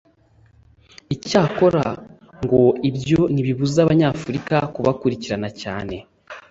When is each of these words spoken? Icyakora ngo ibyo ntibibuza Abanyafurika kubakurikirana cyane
Icyakora 1.15 1.85
ngo 2.43 2.61
ibyo 2.89 3.19
ntibibuza 3.33 3.77
Abanyafurika 3.85 4.55
kubakurikirana 4.73 5.49
cyane 5.61 5.95